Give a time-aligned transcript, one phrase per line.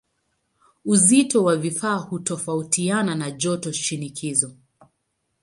[0.85, 4.51] Uzito wa vifaa hutofautiana na joto na shinikizo.